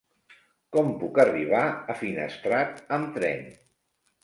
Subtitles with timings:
[0.75, 1.61] Com puc arribar
[1.95, 3.49] a Finestrat amb tren?